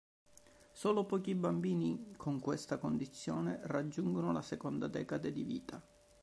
[0.71, 5.79] Solo pochi bambini con questa condizione raggiungono la seconda decade di vita.